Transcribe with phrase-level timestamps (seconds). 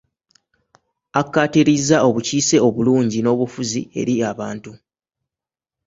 [1.21, 4.71] Akkaatiriza obukiise obulungi n'obufuzi eri abantu.